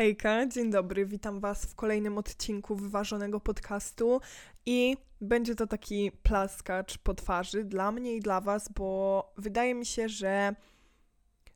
Hejka, 0.00 0.46
dzień 0.46 0.70
dobry, 0.70 1.06
witam 1.06 1.40
Was 1.40 1.64
w 1.64 1.74
kolejnym 1.74 2.18
odcinku 2.18 2.76
wyważonego 2.76 3.40
podcastu 3.40 4.20
i 4.66 4.96
będzie 5.20 5.54
to 5.54 5.66
taki 5.66 6.12
plaskacz 6.22 6.98
po 6.98 7.14
twarzy 7.14 7.64
dla 7.64 7.92
mnie 7.92 8.16
i 8.16 8.20
dla 8.20 8.40
Was, 8.40 8.72
bo 8.72 9.32
wydaje 9.36 9.74
mi 9.74 9.86
się, 9.86 10.08
że 10.08 10.54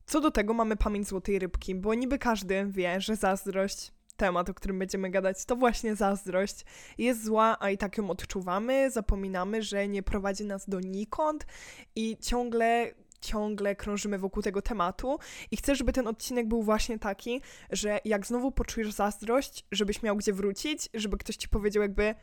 co 0.06 0.20
do 0.20 0.30
tego 0.30 0.54
mamy 0.54 0.76
pamięć 0.76 1.08
złotej 1.08 1.38
rybki, 1.38 1.74
bo 1.74 1.94
niby 1.94 2.18
każdy 2.18 2.66
wie, 2.66 3.00
że 3.00 3.16
zazdrość, 3.16 3.92
temat, 4.16 4.50
o 4.50 4.54
którym 4.54 4.78
będziemy 4.78 5.10
gadać, 5.10 5.44
to 5.44 5.56
właśnie 5.56 5.96
zazdrość 5.96 6.64
jest 6.98 7.24
zła, 7.24 7.56
a 7.60 7.70
i 7.70 7.78
tak 7.78 7.98
ją 7.98 8.10
odczuwamy, 8.10 8.90
zapominamy, 8.90 9.62
że 9.62 9.88
nie 9.88 10.02
prowadzi 10.02 10.44
nas 10.44 10.68
donikąd 10.68 11.46
i 11.96 12.16
ciągle 12.16 12.94
ciągle 13.24 13.76
krążymy 13.76 14.18
wokół 14.18 14.42
tego 14.42 14.62
tematu 14.62 15.18
i 15.50 15.56
chcę, 15.56 15.74
żeby 15.74 15.92
ten 15.92 16.06
odcinek 16.06 16.48
był 16.48 16.62
właśnie 16.62 16.98
taki, 16.98 17.40
że 17.70 18.00
jak 18.04 18.26
znowu 18.26 18.52
poczujesz 18.52 18.92
zazdrość, 18.92 19.66
żebyś 19.72 20.02
miał 20.02 20.16
gdzie 20.16 20.32
wrócić, 20.32 20.88
żeby 20.94 21.18
ktoś 21.18 21.36
ci 21.36 21.48
powiedział 21.48 21.82
jakby 21.82 22.14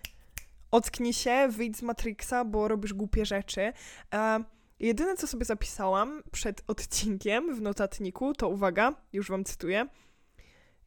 ocknij 0.71 1.13
się, 1.13 1.47
wyjdź 1.49 1.77
z 1.77 1.81
Matrixa, 1.81 2.45
bo 2.45 2.67
robisz 2.67 2.93
głupie 2.93 3.25
rzeczy. 3.25 3.73
E, 4.13 4.43
jedyne, 4.79 5.15
co 5.15 5.27
sobie 5.27 5.45
zapisałam 5.45 6.23
przed 6.31 6.63
odcinkiem 6.67 7.55
w 7.55 7.61
notatniku, 7.61 8.33
to 8.33 8.49
uwaga, 8.49 8.95
już 9.13 9.29
wam 9.29 9.43
cytuję, 9.43 9.87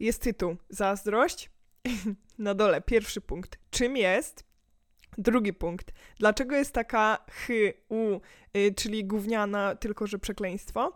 jest 0.01 0.23
tytuł 0.23 0.57
Zazdrość. 0.69 1.51
Na 2.39 2.55
dole 2.55 2.81
pierwszy 2.81 3.21
punkt. 3.21 3.59
Czym 3.71 3.97
jest? 3.97 4.54
Drugi 5.19 5.53
punkt. 5.53 5.93
Dlaczego 6.19 6.57
jest 6.57 6.73
taka 6.73 7.19
chy, 7.31 7.75
u, 7.89 8.21
y, 8.57 8.75
czyli 8.75 9.05
gówniana, 9.05 9.75
tylko 9.75 10.07
że 10.07 10.19
przekleństwo? 10.19 10.93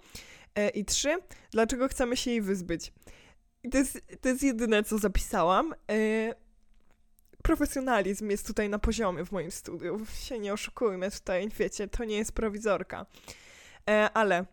E, 0.54 0.68
I 0.68 0.84
trzy. 0.84 1.18
Dlaczego 1.50 1.88
chcemy 1.88 2.16
się 2.16 2.30
jej 2.30 2.42
wyzbyć? 2.42 2.92
I 3.62 3.70
to 3.70 3.78
jest, 3.78 4.00
to 4.20 4.28
jest 4.28 4.42
jedyne, 4.42 4.84
co 4.84 4.98
zapisałam. 4.98 5.74
E, 5.90 6.34
profesjonalizm 7.42 8.30
jest 8.30 8.46
tutaj 8.46 8.68
na 8.68 8.78
poziomie 8.78 9.24
w 9.24 9.32
moim 9.32 9.50
studiu. 9.50 10.06
Się 10.14 10.38
nie 10.38 10.52
oszukujmy 10.52 11.10
tutaj, 11.10 11.48
wiecie, 11.58 11.88
to 11.88 12.04
nie 12.04 12.16
jest 12.16 12.32
prowizorka. 12.32 13.06
E, 13.90 14.10
ale 14.14 14.44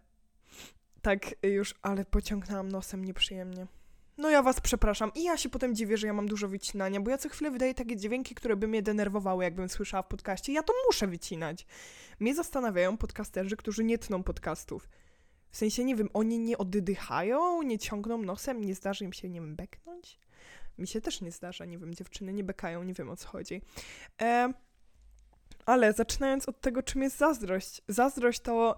tak 1.02 1.36
już, 1.44 1.76
ale 1.82 2.06
pociągnęłam 2.06 2.70
nosem 2.70 3.06
nieprzyjemnie. 3.06 3.68
No 4.18 4.30
ja 4.30 4.44
was 4.44 4.62
przepraszam. 4.62 5.12
I 5.16 5.24
ja 5.24 5.38
się 5.38 5.50
potem 5.50 5.76
dziwię, 5.76 5.98
że 5.98 6.08
ja 6.08 6.14
mam 6.14 6.28
dużo 6.28 6.48
wycinania, 6.48 7.00
bo 7.00 7.12
ja 7.12 7.18
co 7.18 7.30
chwilę 7.30 7.52
wydaję 7.52 7.74
takie 7.74 7.96
dźwięki, 7.96 8.36
które 8.36 8.56
by 8.56 8.68
mnie 8.68 8.82
denerwowały, 8.82 9.44
jakbym 9.44 9.70
słyszała 9.70 10.04
w 10.04 10.08
podcaście. 10.08 10.54
Ja 10.54 10.64
to 10.64 10.74
muszę 10.88 11.08
wycinać. 11.08 11.66
Mnie 12.20 12.36
zastanawiają 12.36 12.98
podcasterzy, 12.98 13.58
którzy 13.58 13.84
nie 13.84 13.98
tną 13.98 14.24
podcastów. 14.24 14.90
W 15.52 15.58
sensie, 15.58 15.84
nie 15.84 15.96
wiem, 15.96 16.10
oni 16.14 16.40
nie 16.40 16.58
oddychają, 16.58 17.62
nie 17.62 17.80
ciągną 17.80 18.18
nosem, 18.18 18.66
nie 18.66 18.76
zdarzy 18.76 19.06
im 19.06 19.14
się, 19.14 19.30
nie 19.30 19.42
wiem, 19.42 19.56
beknąć? 19.56 20.20
Mi 20.78 20.88
się 20.88 21.02
też 21.02 21.22
nie 21.22 21.32
zdarza, 21.32 21.66
nie 21.66 21.78
wiem, 21.78 21.94
dziewczyny 21.96 22.34
nie 22.34 22.44
bekają, 22.44 22.84
nie 22.84 22.94
wiem 22.94 23.10
o 23.10 23.16
co 23.16 23.28
chodzi. 23.28 23.62
E, 24.22 24.54
ale 25.66 25.94
zaczynając 25.94 26.50
od 26.50 26.62
tego, 26.62 26.84
czym 26.84 27.02
jest 27.02 27.18
zazdrość. 27.18 27.82
Zazdrość 27.88 28.40
to 28.40 28.76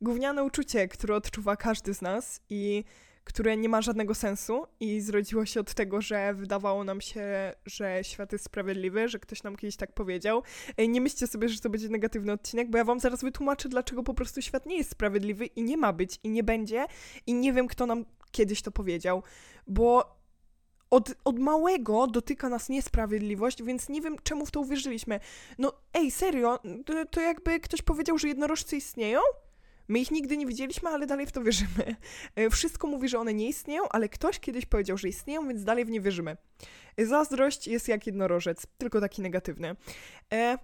gówniane 0.00 0.44
uczucie, 0.44 0.88
które 0.88 1.16
odczuwa 1.16 1.56
każdy 1.56 1.94
z 1.94 2.02
nas 2.02 2.40
i 2.50 2.84
które 3.24 3.56
nie 3.56 3.68
ma 3.68 3.82
żadnego 3.82 4.14
sensu 4.14 4.66
i 4.80 5.00
zrodziło 5.00 5.46
się 5.46 5.60
od 5.60 5.74
tego, 5.74 6.00
że 6.00 6.34
wydawało 6.34 6.84
nam 6.84 7.00
się, 7.00 7.52
że 7.66 8.00
świat 8.02 8.32
jest 8.32 8.44
sprawiedliwy, 8.44 9.08
że 9.08 9.18
ktoś 9.18 9.42
nam 9.42 9.56
kiedyś 9.56 9.76
tak 9.76 9.92
powiedział. 9.92 10.42
Nie 10.88 11.00
myślcie 11.00 11.26
sobie, 11.26 11.48
że 11.48 11.60
to 11.60 11.70
będzie 11.70 11.88
negatywny 11.88 12.32
odcinek, 12.32 12.70
bo 12.70 12.78
ja 12.78 12.84
wam 12.84 13.00
zaraz 13.00 13.22
wytłumaczę, 13.22 13.68
dlaczego 13.68 14.02
po 14.02 14.14
prostu 14.14 14.42
świat 14.42 14.66
nie 14.66 14.76
jest 14.76 14.90
sprawiedliwy 14.90 15.46
i 15.46 15.62
nie 15.62 15.76
ma 15.76 15.92
być 15.92 16.20
i 16.24 16.30
nie 16.30 16.42
będzie 16.42 16.86
i 17.26 17.34
nie 17.34 17.52
wiem, 17.52 17.68
kto 17.68 17.86
nam 17.86 18.04
kiedyś 18.30 18.62
to 18.62 18.70
powiedział, 18.70 19.22
bo 19.66 20.20
od, 20.90 21.14
od 21.24 21.38
małego 21.38 22.06
dotyka 22.06 22.48
nas 22.48 22.68
niesprawiedliwość, 22.68 23.62
więc 23.62 23.88
nie 23.88 24.00
wiem, 24.00 24.16
czemu 24.22 24.46
w 24.46 24.50
to 24.50 24.60
uwierzyliśmy. 24.60 25.20
No, 25.58 25.72
ej, 25.94 26.10
serio, 26.10 26.58
to, 26.86 27.04
to 27.04 27.20
jakby 27.20 27.60
ktoś 27.60 27.82
powiedział, 27.82 28.18
że 28.18 28.28
jednorożcy 28.28 28.76
istnieją? 28.76 29.20
My 29.90 29.98
ich 29.98 30.10
nigdy 30.10 30.36
nie 30.36 30.46
widzieliśmy, 30.46 30.88
ale 30.88 31.06
dalej 31.06 31.26
w 31.26 31.32
to 31.32 31.42
wierzymy. 31.42 31.96
E, 32.36 32.50
wszystko 32.50 32.86
mówi, 32.86 33.08
że 33.08 33.18
one 33.18 33.34
nie 33.34 33.48
istnieją, 33.48 33.88
ale 33.88 34.08
ktoś 34.08 34.40
kiedyś 34.40 34.66
powiedział, 34.66 34.98
że 34.98 35.08
istnieją, 35.08 35.48
więc 35.48 35.64
dalej 35.64 35.84
w 35.84 35.90
nie 35.90 36.00
wierzymy. 36.00 36.36
E, 36.96 37.06
zazdrość 37.06 37.66
jest 37.66 37.88
jak 37.88 38.06
jednorożec, 38.06 38.66
tylko 38.78 39.00
taki 39.00 39.22
negatywny. 39.22 39.76
E, 40.32 40.58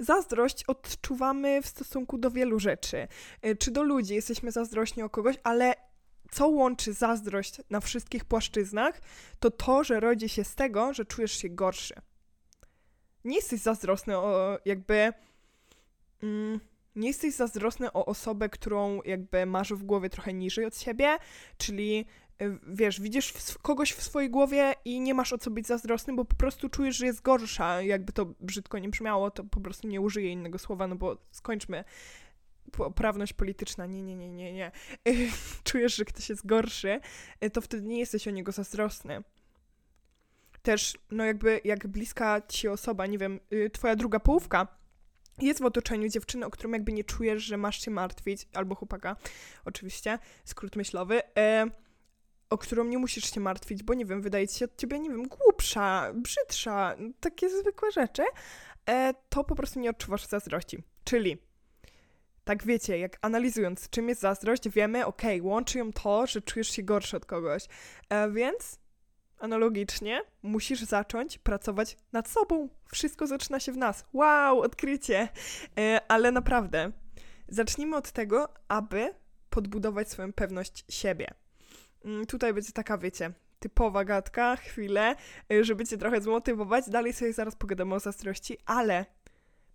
zazdrość 0.00 0.64
odczuwamy 0.64 1.62
w 1.62 1.66
stosunku 1.66 2.18
do 2.18 2.30
wielu 2.30 2.60
rzeczy. 2.60 3.08
Czy 3.58 3.70
do 3.70 3.82
ludzi 3.82 4.14
jesteśmy 4.14 4.52
zazdrośni 4.52 5.02
o 5.02 5.10
kogoś, 5.10 5.36
ale 5.42 5.74
co 6.30 6.48
łączy 6.48 6.92
zazdrość 6.92 7.60
na 7.70 7.80
wszystkich 7.80 8.24
płaszczyznach, 8.24 9.00
to 9.40 9.50
to, 9.50 9.84
że 9.84 10.00
rodzi 10.00 10.28
się 10.28 10.44
z 10.44 10.54
tego, 10.54 10.94
że 10.94 11.04
czujesz 11.04 11.32
się 11.32 11.48
gorszy. 11.48 11.94
Nie 13.24 13.36
jesteś 13.36 13.60
zazdrosny 13.60 14.16
o 14.16 14.58
jakby. 14.64 15.12
Mm, 16.22 16.60
nie 16.96 17.08
jesteś 17.08 17.34
zazdrosny 17.34 17.92
o 17.92 18.06
osobę, 18.06 18.48
którą 18.48 19.02
jakby 19.02 19.46
masz 19.46 19.72
w 19.72 19.82
głowie 19.82 20.10
trochę 20.10 20.32
niżej 20.32 20.64
od 20.64 20.78
siebie, 20.78 21.16
czyli 21.58 22.06
y, 22.42 22.58
wiesz, 22.66 23.00
widzisz 23.00 23.34
kogoś 23.62 23.92
w 23.92 24.02
swojej 24.02 24.30
głowie 24.30 24.74
i 24.84 25.00
nie 25.00 25.14
masz 25.14 25.32
o 25.32 25.38
co 25.38 25.50
być 25.50 25.66
zazdrosny, 25.66 26.14
bo 26.14 26.24
po 26.24 26.36
prostu 26.36 26.68
czujesz, 26.68 26.96
że 26.96 27.06
jest 27.06 27.22
gorsza. 27.22 27.82
Jakby 27.82 28.12
to 28.12 28.26
brzydko 28.40 28.78
nie 28.78 28.88
brzmiało, 28.88 29.30
to 29.30 29.44
po 29.44 29.60
prostu 29.60 29.88
nie 29.88 30.00
użyję 30.00 30.30
innego 30.32 30.58
słowa, 30.58 30.86
no 30.86 30.96
bo 30.96 31.16
skończmy. 31.30 31.84
Poprawność 32.72 33.32
polityczna, 33.32 33.86
nie, 33.86 34.02
nie, 34.02 34.16
nie, 34.16 34.30
nie, 34.30 34.52
nie. 34.52 34.72
czujesz, 35.64 35.96
że 35.96 36.04
ktoś 36.04 36.28
jest 36.28 36.46
gorszy, 36.46 37.00
y, 37.44 37.50
to 37.50 37.60
wtedy 37.60 37.86
nie 37.86 37.98
jesteś 37.98 38.28
o 38.28 38.30
niego 38.30 38.52
zazdrosny. 38.52 39.22
Też, 40.62 40.98
no 41.10 41.24
jakby, 41.24 41.60
jak 41.64 41.86
bliska 41.86 42.42
ci 42.48 42.68
osoba, 42.68 43.06
nie 43.06 43.18
wiem, 43.18 43.40
y, 43.52 43.70
twoja 43.70 43.96
druga 43.96 44.20
połówka, 44.20 44.79
jest 45.42 45.60
w 45.60 45.64
otoczeniu 45.64 46.08
dziewczyny, 46.08 46.46
o 46.46 46.50
którą 46.50 46.70
jakby 46.70 46.92
nie 46.92 47.04
czujesz, 47.04 47.42
że 47.42 47.56
masz 47.56 47.84
się 47.84 47.90
martwić, 47.90 48.48
albo 48.54 48.74
chłopaka, 48.74 49.16
oczywiście, 49.64 50.18
skrót 50.44 50.76
myślowy, 50.76 51.22
e, 51.38 51.70
o 52.50 52.58
którą 52.58 52.84
nie 52.84 52.98
musisz 52.98 53.34
się 53.34 53.40
martwić, 53.40 53.82
bo 53.82 53.94
nie 53.94 54.04
wiem, 54.06 54.22
wydaje 54.22 54.48
ci 54.48 54.58
się 54.58 54.64
od 54.64 54.76
ciebie, 54.76 54.98
nie 54.98 55.10
wiem, 55.10 55.28
głupsza, 55.28 56.12
brzydsza, 56.14 56.96
takie 57.20 57.50
zwykłe 57.50 57.92
rzeczy, 57.92 58.22
e, 58.88 59.14
to 59.28 59.44
po 59.44 59.54
prostu 59.54 59.80
nie 59.80 59.90
odczuwasz 59.90 60.26
zazdrości. 60.26 60.82
Czyli, 61.04 61.38
tak 62.44 62.66
wiecie, 62.66 62.98
jak 62.98 63.18
analizując, 63.22 63.90
czym 63.90 64.08
jest 64.08 64.20
zazdrość, 64.20 64.68
wiemy, 64.68 65.06
okay, 65.06 65.42
łączy 65.42 65.78
ją 65.78 65.92
to, 65.92 66.26
że 66.26 66.42
czujesz 66.42 66.68
się 66.68 66.82
gorszy 66.82 67.16
od 67.16 67.26
kogoś, 67.26 67.66
e, 68.08 68.30
więc 68.30 68.78
analogicznie 69.40 70.22
musisz 70.42 70.80
zacząć 70.80 71.38
pracować 71.38 71.96
nad 72.12 72.28
sobą. 72.28 72.68
Wszystko 72.92 73.26
zaczyna 73.26 73.60
się 73.60 73.72
w 73.72 73.76
nas. 73.76 74.04
Wow, 74.12 74.60
odkrycie! 74.60 75.28
E, 75.78 76.00
ale 76.08 76.32
naprawdę, 76.32 76.92
zacznijmy 77.48 77.96
od 77.96 78.12
tego, 78.12 78.48
aby 78.68 79.14
podbudować 79.50 80.10
swoją 80.10 80.32
pewność 80.32 80.84
siebie. 80.88 81.34
Mm, 82.04 82.26
tutaj 82.26 82.54
będzie 82.54 82.72
taka, 82.72 82.98
wiecie, 82.98 83.32
typowa 83.58 84.04
gadka, 84.04 84.56
chwilę, 84.56 85.16
e, 85.52 85.64
żeby 85.64 85.84
cię 85.84 85.98
trochę 85.98 86.20
zmotywować. 86.20 86.90
Dalej 86.90 87.12
sobie 87.12 87.32
zaraz 87.32 87.56
pogadamy 87.56 87.94
o 87.94 88.00
zazdrości, 88.00 88.58
ale 88.66 89.04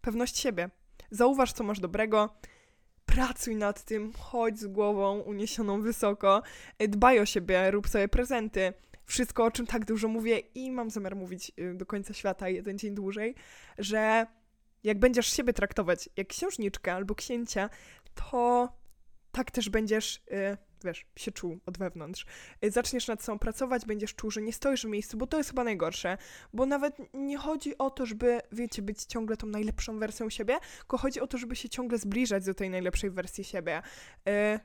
pewność 0.01 0.37
siebie. 0.37 0.69
Zauważ, 1.11 1.53
co 1.53 1.63
masz 1.63 1.79
dobrego, 1.79 2.29
pracuj 3.05 3.55
nad 3.55 3.83
tym, 3.83 4.13
chodź 4.13 4.59
z 4.59 4.67
głową 4.67 5.19
uniesioną 5.19 5.81
wysoko, 5.81 6.41
e, 6.79 6.87
dbaj 6.87 7.19
o 7.19 7.25
siebie, 7.25 7.71
rób 7.71 7.87
sobie 7.89 8.07
prezenty, 8.07 8.73
wszystko, 9.05 9.45
o 9.45 9.51
czym 9.51 9.67
tak 9.67 9.85
dużo 9.85 10.07
mówię 10.07 10.39
i 10.39 10.71
mam 10.71 10.89
zamiar 10.89 11.16
mówić 11.16 11.51
y, 11.59 11.73
do 11.73 11.85
końca 11.85 12.13
świata 12.13 12.49
jeden 12.49 12.77
dzień 12.77 12.95
dłużej, 12.95 13.35
że 13.77 14.27
jak 14.83 14.99
będziesz 14.99 15.27
siebie 15.27 15.53
traktować 15.53 16.09
jak 16.17 16.27
księżniczkę 16.27 16.93
albo 16.93 17.16
księcia, 17.16 17.69
to 18.16 18.69
tak 19.31 19.51
też 19.51 19.69
będziesz, 19.69 20.16
y, 20.16 20.57
wiesz, 20.83 21.05
się 21.16 21.31
czuł 21.31 21.59
od 21.66 21.77
wewnątrz. 21.77 22.25
Y, 22.66 22.71
zaczniesz 22.71 23.07
nad 23.07 23.23
sobą 23.23 23.39
pracować, 23.39 23.85
będziesz 23.85 24.16
czuł, 24.16 24.31
że 24.31 24.41
nie 24.41 24.53
stoisz 24.53 24.85
w 24.85 24.90
miejscu, 24.90 25.17
bo 25.17 25.28
to 25.28 25.37
jest 25.37 25.49
chyba 25.49 25.63
najgorsze, 25.63 26.17
bo 26.53 26.66
nawet 26.66 26.96
nie 27.13 27.37
chodzi 27.37 27.78
o 27.78 27.90
to, 27.90 28.05
żeby, 28.05 28.40
wiecie, 28.52 28.81
być 28.81 29.03
ciągle 29.03 29.37
tą 29.37 29.47
najlepszą 29.47 29.99
wersją 29.99 30.29
siebie, 30.29 30.57
tylko 30.78 30.97
chodzi 30.97 31.22
o 31.22 31.28
to, 31.28 31.37
żeby 31.37 31.55
się 31.55 31.69
ciągle 31.69 31.97
zbliżać 31.97 32.46
do 32.46 32.53
tej 32.53 32.69
najlepszej 32.69 33.09
wersji 33.09 33.43
siebie, 33.43 33.81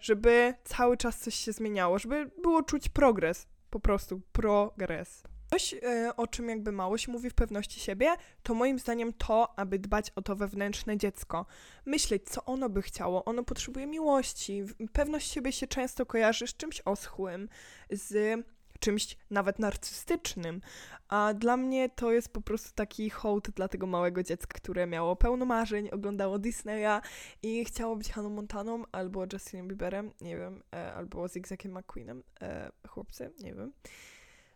żeby 0.00 0.54
cały 0.64 0.96
czas 0.96 1.18
coś 1.18 1.34
się 1.34 1.52
zmieniało, 1.52 1.98
żeby 1.98 2.30
było 2.42 2.62
czuć 2.62 2.88
progres, 2.88 3.46
po 3.70 3.80
prostu 3.80 4.20
progres. 4.32 5.22
Coś, 5.50 5.74
e, 5.74 6.16
o 6.16 6.26
czym 6.26 6.48
jakby 6.48 6.72
mało 6.72 6.98
się 6.98 7.12
mówi 7.12 7.30
w 7.30 7.34
pewności 7.34 7.80
siebie, 7.80 8.08
to 8.42 8.54
moim 8.54 8.78
zdaniem 8.78 9.12
to, 9.12 9.58
aby 9.58 9.78
dbać 9.78 10.10
o 10.16 10.22
to 10.22 10.36
wewnętrzne 10.36 10.96
dziecko. 10.96 11.46
Myśleć, 11.86 12.22
co 12.30 12.44
ono 12.44 12.68
by 12.68 12.82
chciało. 12.82 13.24
Ono 13.24 13.44
potrzebuje 13.44 13.86
miłości. 13.86 14.64
Pewność 14.92 15.30
siebie 15.32 15.52
się 15.52 15.66
często 15.66 16.06
kojarzy 16.06 16.46
z 16.46 16.54
czymś 16.54 16.82
oschłym, 16.84 17.48
z 17.90 18.40
czymś 18.80 19.16
nawet 19.30 19.58
narcystycznym. 19.58 20.60
A 21.08 21.34
dla 21.34 21.56
mnie 21.56 21.88
to 21.88 22.12
jest 22.12 22.32
po 22.32 22.40
prostu 22.40 22.74
taki 22.74 23.10
hołd 23.10 23.50
dla 23.50 23.68
tego 23.68 23.86
małego 23.86 24.22
dziecka, 24.22 24.58
które 24.58 24.86
miało 24.86 25.16
pełno 25.16 25.44
marzeń, 25.44 25.90
oglądało 25.90 26.38
Disneya 26.38 27.00
i 27.42 27.64
chciało 27.64 27.96
być 27.96 28.12
Hannah 28.12 28.32
Montaną 28.32 28.82
albo 28.92 29.24
Justinem 29.32 29.68
Bieberem, 29.68 30.10
nie 30.20 30.36
wiem, 30.36 30.62
e, 30.74 30.94
albo 30.94 31.28
Zigzagiem 31.28 31.78
McQueenem, 31.78 32.22
e, 32.40 32.70
chłopcy, 32.88 33.32
nie 33.42 33.54
wiem. 33.54 33.72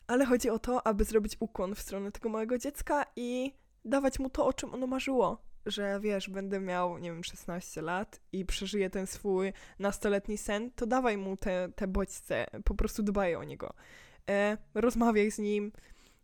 ale 0.06 0.24
chodzi 0.24 0.50
o 0.50 0.58
to, 0.58 0.86
aby 0.86 1.04
zrobić 1.04 1.36
ukłon 1.40 1.74
w 1.74 1.80
stronę 1.80 2.12
tego 2.12 2.28
małego 2.28 2.58
dziecka 2.58 3.06
i 3.16 3.54
dawać 3.84 4.18
mu 4.18 4.30
to, 4.30 4.46
o 4.46 4.52
czym 4.52 4.74
ono 4.74 4.86
marzyło. 4.86 5.42
Że 5.66 6.00
wiesz, 6.00 6.30
będę 6.30 6.60
miał, 6.60 6.98
nie 6.98 7.12
wiem, 7.12 7.24
16 7.24 7.82
lat 7.82 8.20
i 8.32 8.44
przeżyję 8.44 8.90
ten 8.90 9.06
swój 9.06 9.52
nastoletni 9.78 10.38
sen, 10.38 10.70
to 10.70 10.86
dawaj 10.86 11.16
mu 11.16 11.36
te, 11.36 11.68
te 11.76 11.86
bodźce, 11.86 12.46
po 12.64 12.74
prostu 12.74 13.02
dbaj 13.02 13.34
o 13.34 13.44
niego. 13.44 13.74
E, 14.30 14.58
rozmawiaj 14.74 15.30
z 15.30 15.38
nim, 15.38 15.72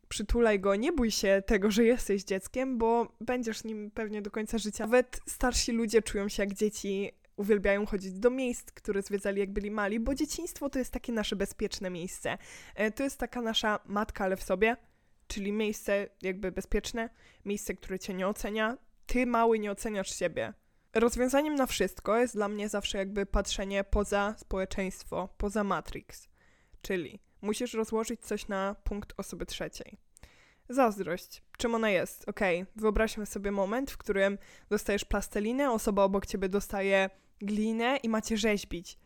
przytulaj 0.08 0.60
go, 0.60 0.76
nie 0.76 0.92
bój 0.92 1.10
się 1.10 1.42
tego, 1.46 1.70
że 1.70 1.84
jesteś 1.84 2.24
dzieckiem, 2.24 2.78
bo 2.78 3.16
będziesz 3.20 3.64
nim 3.64 3.90
pewnie 3.90 4.22
do 4.22 4.30
końca 4.30 4.58
życia. 4.58 4.84
Nawet 4.84 5.20
starsi 5.26 5.72
ludzie 5.72 6.02
czują 6.02 6.28
się 6.28 6.42
jak 6.42 6.54
dzieci, 6.54 7.12
uwielbiają 7.36 7.86
chodzić 7.86 8.12
do 8.12 8.30
miejsc, 8.30 8.72
które 8.72 9.02
zwiedzali 9.02 9.40
jak 9.40 9.52
byli 9.52 9.70
mali, 9.70 10.00
bo 10.00 10.14
dzieciństwo 10.14 10.70
to 10.70 10.78
jest 10.78 10.92
takie 10.92 11.12
nasze 11.12 11.36
bezpieczne 11.36 11.90
miejsce. 11.90 12.38
E, 12.74 12.90
to 12.90 13.02
jest 13.02 13.18
taka 13.18 13.42
nasza 13.42 13.78
matka, 13.86 14.24
ale 14.24 14.36
w 14.36 14.42
sobie, 14.42 14.76
czyli 15.26 15.52
miejsce 15.52 16.08
jakby 16.22 16.52
bezpieczne, 16.52 17.10
miejsce, 17.44 17.74
które 17.74 17.98
cię 17.98 18.14
nie 18.14 18.28
ocenia. 18.28 18.78
Ty, 19.06 19.26
mały, 19.26 19.58
nie 19.58 19.70
oceniasz 19.70 20.18
siebie. 20.18 20.52
Rozwiązaniem 20.94 21.54
na 21.54 21.66
wszystko 21.66 22.18
jest 22.18 22.34
dla 22.34 22.48
mnie 22.48 22.68
zawsze 22.68 22.98
jakby 22.98 23.26
patrzenie 23.26 23.84
poza 23.84 24.34
społeczeństwo, 24.38 25.28
poza 25.38 25.64
Matrix. 25.64 26.28
Czyli 26.82 27.20
musisz 27.42 27.74
rozłożyć 27.74 28.20
coś 28.20 28.48
na 28.48 28.76
punkt 28.84 29.12
osoby 29.16 29.46
trzeciej. 29.46 29.96
Zazdrość. 30.68 31.42
Czym 31.58 31.74
ona 31.74 31.90
jest? 31.90 32.28
Okej, 32.28 32.66
wyobraźmy 32.76 33.26
sobie 33.26 33.50
moment, 33.50 33.90
w 33.90 33.96
którym 33.96 34.38
dostajesz 34.68 35.04
plastelinę, 35.04 35.70
osoba 35.70 36.04
obok 36.04 36.26
ciebie 36.26 36.48
dostaje 36.48 37.10
glinę 37.40 37.96
i 37.96 38.08
macie 38.08 38.36
rzeźbić. 38.36 38.98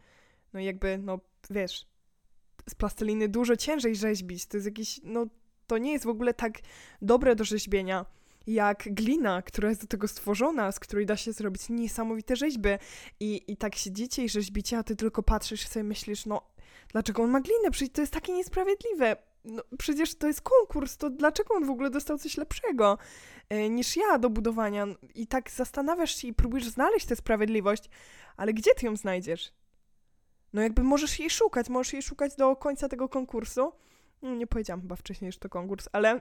No 0.52 0.60
jakby, 0.60 0.98
no 0.98 1.20
wiesz, 1.50 1.86
z 2.68 2.74
plasteliny 2.74 3.28
dużo 3.28 3.56
ciężej 3.56 3.96
rzeźbić. 3.96 4.46
To 4.46 4.56
jest 4.56 4.66
jakiś, 4.66 5.00
no 5.04 5.26
to 5.66 5.78
nie 5.78 5.92
jest 5.92 6.04
w 6.04 6.08
ogóle 6.08 6.34
tak 6.34 6.58
dobre 7.02 7.36
do 7.36 7.44
rzeźbienia 7.44 8.06
jak 8.46 8.94
glina, 8.94 9.42
która 9.42 9.68
jest 9.68 9.80
do 9.80 9.86
tego 9.86 10.08
stworzona, 10.08 10.72
z 10.72 10.80
której 10.80 11.06
da 11.06 11.16
się 11.16 11.32
zrobić 11.32 11.68
niesamowite 11.68 12.36
rzeźby. 12.36 12.68
I, 13.20 13.42
i 13.48 13.56
tak 13.56 13.74
siedzicie 13.74 14.24
i 14.24 14.28
rzeźbicie, 14.28 14.78
a 14.78 14.82
ty 14.82 14.96
tylko 14.96 15.22
patrzysz 15.22 15.64
i 15.64 15.68
sobie 15.68 15.84
myślisz, 15.84 16.26
no 16.26 16.53
dlaczego 16.94 17.22
on 17.22 17.30
ma 17.30 17.40
glinę? 17.40 17.70
Przecież 17.70 17.92
to 17.92 18.00
jest 18.00 18.12
takie 18.12 18.32
niesprawiedliwe. 18.32 19.16
No, 19.44 19.62
przecież 19.78 20.14
to 20.14 20.26
jest 20.26 20.40
konkurs, 20.40 20.96
to 20.96 21.10
dlaczego 21.10 21.54
on 21.54 21.64
w 21.64 21.70
ogóle 21.70 21.90
dostał 21.90 22.18
coś 22.18 22.36
lepszego 22.36 22.98
e, 23.48 23.68
niż 23.68 23.96
ja 23.96 24.18
do 24.18 24.30
budowania? 24.30 24.86
I 25.14 25.26
tak 25.26 25.50
zastanawiasz 25.50 26.16
się 26.16 26.28
i 26.28 26.34
próbujesz 26.34 26.68
znaleźć 26.68 27.06
tę 27.06 27.16
sprawiedliwość, 27.16 27.90
ale 28.36 28.52
gdzie 28.52 28.74
ty 28.74 28.86
ją 28.86 28.96
znajdziesz? 28.96 29.52
No 30.52 30.62
jakby 30.62 30.82
możesz 30.82 31.18
jej 31.18 31.30
szukać, 31.30 31.68
możesz 31.68 31.92
jej 31.92 32.02
szukać 32.02 32.36
do 32.36 32.56
końca 32.56 32.88
tego 32.88 33.08
konkursu. 33.08 33.72
No, 34.22 34.34
nie 34.34 34.46
powiedziałam 34.46 34.80
chyba 34.80 34.96
wcześniej, 34.96 35.32
że 35.32 35.38
to 35.38 35.48
konkurs, 35.48 35.88
ale 35.92 36.20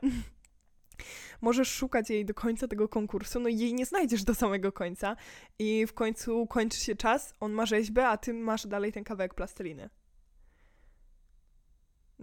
możesz 1.42 1.72
szukać 1.72 2.10
jej 2.10 2.26
do 2.26 2.34
końca 2.34 2.68
tego 2.68 2.88
konkursu, 2.88 3.40
no 3.40 3.50
i 3.50 3.58
jej 3.58 3.74
nie 3.74 3.86
znajdziesz 3.86 4.24
do 4.24 4.36
samego 4.36 4.72
końca 4.72 5.16
i 5.60 5.88
w 5.88 5.94
końcu 5.94 6.48
kończy 6.48 6.80
się 6.80 6.96
czas, 6.96 7.34
on 7.40 7.52
ma 7.52 7.66
rzeźbę, 7.66 8.08
a 8.08 8.18
ty 8.18 8.34
masz 8.34 8.68
dalej 8.68 8.92
ten 8.92 9.04
kawałek 9.04 9.34
plasteliny. 9.34 9.90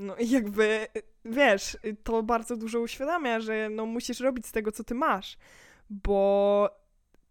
No 0.00 0.17
i 0.17 0.31
jakby, 0.31 0.87
wiesz, 1.25 1.79
to 2.02 2.23
bardzo 2.23 2.56
dużo 2.56 2.81
uświadamia, 2.81 3.41
że 3.41 3.69
no 3.70 3.87
musisz 3.87 4.20
robić 4.20 4.47
z 4.47 4.52
tego, 4.52 4.73
co 4.73 4.85
ty 4.85 4.94
masz, 4.94 5.38
bo 5.91 6.70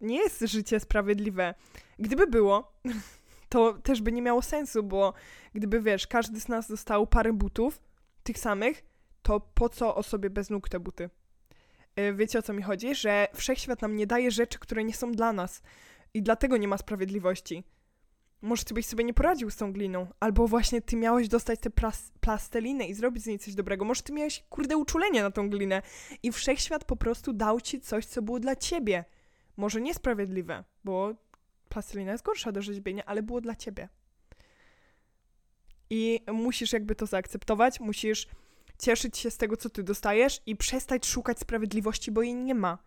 nie 0.02 0.18
jest 0.18 0.40
życie 0.40 0.80
sprawiedliwe. 0.80 1.54
Gdyby 2.00 2.28
było, 2.28 2.72
to 3.50 3.74
też 3.74 4.02
by 4.02 4.12
nie 4.12 4.22
miało 4.22 4.42
sensu, 4.42 4.84
bo 4.84 5.14
gdyby, 5.54 5.82
wiesz, 5.82 6.08
każdy 6.08 6.40
z 6.40 6.48
nas 6.48 6.68
dostał 6.68 7.08
parę 7.08 7.34
butów, 7.34 7.80
tych 8.24 8.38
samych, 8.38 8.84
to 9.22 9.40
po 9.40 9.70
co 9.70 9.96
osobie 9.96 10.30
bez 10.30 10.50
nóg 10.50 10.70
te 10.70 10.80
buty? 10.80 11.10
E, 11.96 12.14
wiecie 12.14 12.40
o 12.40 12.42
co 12.42 12.54
mi 12.54 12.64
chodzi? 12.64 12.96
Że 12.96 13.28
wszechświat 13.34 13.82
nam 13.82 13.96
nie 13.96 14.08
daje 14.08 14.32
rzeczy, 14.32 14.60
które 14.60 14.84
nie 14.84 14.94
są 14.94 15.12
dla 15.12 15.34
nas. 15.34 15.62
I 16.14 16.24
dlatego 16.24 16.58
nie 16.58 16.68
ma 16.68 16.78
sprawiedliwości. 16.78 17.64
Może 18.42 18.64
ty 18.64 18.74
byś 18.74 18.86
sobie 18.86 19.04
nie 19.04 19.14
poradził 19.14 19.50
z 19.50 19.56
tą 19.56 19.74
gliną, 19.74 20.08
albo 20.20 20.48
właśnie 20.48 20.82
ty 20.82 20.96
miałeś 20.96 21.28
dostać 21.28 21.60
tę 21.60 21.70
plas 21.70 22.12
plastelinę 22.20 22.86
i 22.86 22.94
zrobić 22.94 23.24
z 23.24 23.28
niej 23.28 23.40
coś 23.40 23.56
dobrego. 23.56 23.86
Może 23.86 24.02
ty 24.02 24.14
miałeś, 24.14 24.44
kurde, 24.50 24.78
uczulenie 24.78 25.24
na 25.24 25.32
tą 25.32 25.50
glinę 25.50 25.82
i 26.24 26.32
wszechświat 26.32 26.84
po 26.84 26.96
prostu 26.96 27.34
dał 27.34 27.62
ci 27.62 27.82
coś, 27.82 28.06
co 28.06 28.22
było 28.22 28.40
dla 28.40 28.56
ciebie. 28.56 29.06
Może 29.58 29.82
niesprawiedliwe, 29.82 30.64
bo 30.84 31.14
plastelina 31.70 32.12
jest 32.12 32.24
gorsza 32.24 32.52
do 32.52 32.62
rzeźbienia, 32.62 33.06
ale 33.06 33.24
było 33.24 33.42
dla 33.42 33.56
ciebie. 33.56 33.90
I 35.90 36.20
musisz 36.34 36.74
jakby 36.74 36.96
to 36.96 37.06
zaakceptować, 37.06 37.80
musisz 37.80 38.28
cieszyć 38.80 39.18
się 39.18 39.32
z 39.32 39.38
tego, 39.38 39.58
co 39.58 39.70
ty 39.70 39.84
dostajesz 39.84 40.42
i 40.46 40.56
przestać 40.56 41.06
szukać 41.06 41.40
sprawiedliwości, 41.40 42.12
bo 42.12 42.22
jej 42.22 42.36
nie 42.36 42.56
ma. 42.56 42.78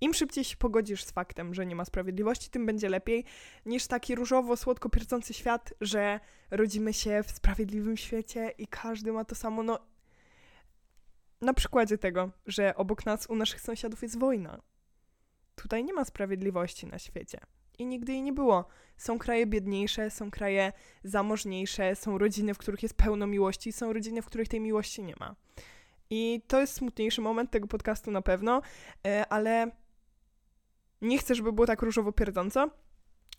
Im 0.00 0.14
szybciej 0.14 0.44
się 0.44 0.56
pogodzisz 0.56 1.04
z 1.04 1.10
faktem, 1.10 1.54
że 1.54 1.66
nie 1.66 1.76
ma 1.76 1.84
sprawiedliwości, 1.84 2.50
tym 2.50 2.66
będzie 2.66 2.88
lepiej, 2.88 3.24
niż 3.66 3.86
taki 3.86 4.14
różowo, 4.14 4.56
słodko 4.56 4.88
pierdzący 4.88 5.34
świat, 5.34 5.74
że 5.80 6.20
rodzimy 6.50 6.92
się 6.92 7.22
w 7.22 7.30
sprawiedliwym 7.30 7.96
świecie 7.96 8.52
i 8.58 8.66
każdy 8.66 9.12
ma 9.12 9.24
to 9.24 9.34
samo. 9.34 9.62
No, 9.62 9.78
na 11.40 11.54
przykładzie 11.54 11.98
tego, 11.98 12.30
że 12.46 12.76
obok 12.76 13.06
nas, 13.06 13.26
u 13.26 13.36
naszych 13.36 13.60
sąsiadów 13.60 14.02
jest 14.02 14.18
wojna. 14.18 14.62
Tutaj 15.54 15.84
nie 15.84 15.92
ma 15.92 16.04
sprawiedliwości 16.04 16.86
na 16.86 16.98
świecie. 16.98 17.38
I 17.78 17.86
nigdy 17.86 18.12
jej 18.12 18.22
nie 18.22 18.32
było. 18.32 18.64
Są 18.96 19.18
kraje 19.18 19.46
biedniejsze, 19.46 20.10
są 20.10 20.30
kraje 20.30 20.72
zamożniejsze, 21.04 21.96
są 21.96 22.18
rodziny, 22.18 22.54
w 22.54 22.58
których 22.58 22.82
jest 22.82 22.96
pełno 22.96 23.26
miłości, 23.26 23.72
są 23.72 23.92
rodziny, 23.92 24.22
w 24.22 24.26
których 24.26 24.48
tej 24.48 24.60
miłości 24.60 25.02
nie 25.02 25.14
ma. 25.20 25.34
I 26.10 26.42
to 26.46 26.60
jest 26.60 26.74
smutniejszy 26.74 27.20
moment 27.20 27.50
tego 27.50 27.66
podcastu 27.66 28.10
na 28.10 28.22
pewno, 28.22 28.62
e, 29.06 29.26
ale 29.28 29.70
nie 31.02 31.18
chcę, 31.18 31.34
żeby 31.34 31.52
było 31.52 31.66
tak 31.66 31.82
różowo 31.82 32.12
pierdząco, 32.12 32.70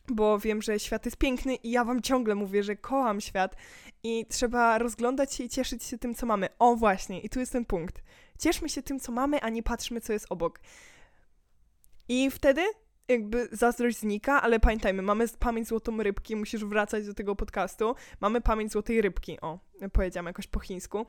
bo 0.08 0.40
wiem, 0.40 0.62
że 0.62 0.80
świat 0.80 1.06
jest 1.06 1.18
piękny 1.18 1.56
i 1.56 1.72
ja 1.72 1.84
wam 1.84 2.02
ciągle 2.02 2.36
mówię, 2.36 2.64
że 2.64 2.76
kocham 2.76 3.22
świat 3.22 3.56
i 4.04 4.26
trzeba 4.30 4.78
rozglądać 4.78 5.34
się 5.34 5.44
i 5.44 5.50
cieszyć 5.50 5.84
się 5.84 5.98
tym, 5.98 6.16
co 6.16 6.26
mamy. 6.26 6.48
O 6.60 6.76
właśnie, 6.76 7.22
i 7.22 7.30
tu 7.30 7.40
jest 7.40 7.52
ten 7.52 7.66
punkt. 7.66 8.04
Cieszmy 8.40 8.70
się 8.70 8.82
tym, 8.82 9.00
co 9.00 9.12
mamy, 9.12 9.42
a 9.42 9.50
nie 9.50 9.64
patrzmy, 9.64 10.02
co 10.02 10.14
jest 10.14 10.26
obok. 10.30 10.60
I 12.08 12.32
wtedy 12.32 12.62
jakby 13.08 13.48
zazdrość 13.52 13.98
znika, 13.98 14.42
ale 14.42 14.60
pamiętajmy, 14.60 15.02
mamy 15.02 15.26
pamięć 15.40 15.68
złotą 15.68 16.04
rybki, 16.04 16.36
musisz 16.36 16.66
wracać 16.66 17.06
do 17.06 17.14
tego 17.14 17.36
podcastu. 17.36 17.96
Mamy 18.22 18.42
pamięć 18.42 18.72
złotej 18.72 19.02
rybki, 19.02 19.42
o, 19.42 19.60
powiedziałam 19.94 20.26
jakoś 20.26 20.48
po 20.48 20.60
chińsku. 20.60 21.06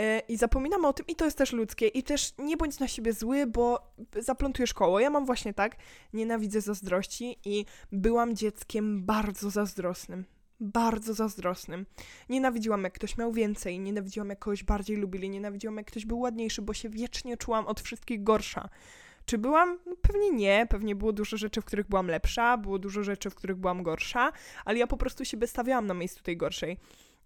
E, 0.00 0.18
I 0.28 0.36
zapominamy 0.36 0.88
o 0.88 0.92
tym, 0.92 1.06
i 1.06 1.16
to 1.16 1.24
jest 1.24 1.38
też 1.38 1.52
ludzkie, 1.52 1.86
i 1.86 2.02
też 2.02 2.32
nie 2.38 2.56
bądź 2.56 2.78
na 2.78 2.88
siebie 2.88 3.12
zły, 3.12 3.46
bo 3.46 3.92
zaplątujesz 4.18 4.74
koło. 4.74 5.00
Ja 5.00 5.10
mam 5.10 5.26
właśnie 5.26 5.54
tak, 5.54 5.76
nienawidzę 6.12 6.60
zazdrości 6.60 7.38
i 7.44 7.64
byłam 7.92 8.36
dzieckiem 8.36 9.04
bardzo 9.04 9.50
zazdrosnym. 9.50 10.24
Bardzo 10.60 11.14
zazdrosnym. 11.14 11.86
Nienawidziłam, 12.28 12.84
jak 12.84 12.92
ktoś 12.92 13.18
miał 13.18 13.32
więcej, 13.32 13.80
nienawidziłam, 13.80 14.28
jak 14.28 14.38
kogoś 14.38 14.64
bardziej 14.64 14.96
lubili, 14.96 15.30
nienawidziłam, 15.30 15.76
jak 15.76 15.86
ktoś 15.86 16.06
był 16.06 16.18
ładniejszy, 16.20 16.62
bo 16.62 16.74
się 16.74 16.88
wiecznie 16.88 17.36
czułam 17.36 17.66
od 17.66 17.80
wszystkich 17.80 18.22
gorsza. 18.22 18.68
Czy 19.26 19.38
byłam? 19.38 19.78
No, 19.86 19.96
pewnie 20.02 20.30
nie. 20.30 20.66
Pewnie 20.70 20.94
było 20.94 21.12
dużo 21.12 21.36
rzeczy, 21.36 21.60
w 21.60 21.64
których 21.64 21.88
byłam 21.88 22.06
lepsza, 22.06 22.56
było 22.58 22.78
dużo 22.78 23.04
rzeczy, 23.04 23.30
w 23.30 23.34
których 23.34 23.56
byłam 23.56 23.82
gorsza, 23.82 24.32
ale 24.64 24.78
ja 24.78 24.86
po 24.86 24.96
prostu 24.96 25.24
siebie 25.24 25.46
stawiałam 25.46 25.86
na 25.86 25.94
miejscu 25.94 26.22
tej 26.22 26.36
gorszej. 26.36 26.78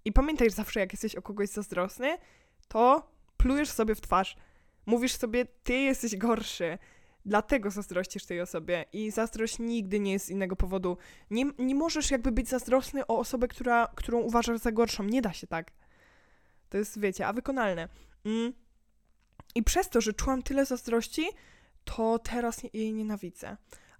I 0.04 0.12
pamiętaj, 0.12 0.50
zawsze 0.50 0.80
jak 0.80 0.92
jesteś 0.92 1.14
o 1.14 1.22
kogoś 1.22 1.48
zazdrosny, 1.48 2.18
to 2.68 3.12
plujesz 3.36 3.70
sobie 3.70 3.94
w 3.94 4.00
twarz. 4.00 4.36
Mówisz 4.86 5.12
sobie, 5.12 5.44
ty 5.44 5.74
jesteś 5.74 6.16
gorszy. 6.16 6.78
Dlatego 7.24 7.70
zazdrościsz 7.70 8.24
tej 8.24 8.40
osobie 8.40 8.84
i 8.92 9.10
zazdrość 9.10 9.58
nigdy 9.58 10.00
nie 10.00 10.12
jest 10.12 10.26
z 10.26 10.30
innego 10.30 10.56
powodu. 10.56 10.96
Nie, 11.30 11.44
nie 11.58 11.74
możesz 11.74 12.10
jakby 12.10 12.32
być 12.32 12.48
zazdrosny 12.48 13.06
o 13.06 13.18
osobę, 13.18 13.48
która, 13.48 13.88
którą 13.94 14.20
uważasz 14.20 14.58
za 14.60 14.72
gorszą. 14.72 15.04
Nie 15.04 15.22
da 15.22 15.32
się 15.32 15.46
tak. 15.46 15.72
To 16.68 16.78
jest, 16.78 17.00
wiecie, 17.00 17.26
a 17.26 17.32
wykonalne. 17.32 17.88
Mm. 18.24 18.52
I 19.54 19.62
przez 19.62 19.88
to, 19.88 20.00
że 20.00 20.12
czułam 20.12 20.42
tyle 20.42 20.66
zazdrości, 20.66 21.28
to 21.84 22.18
teraz 22.18 22.62
jej 22.72 22.92
nienawidzę. 22.92 23.56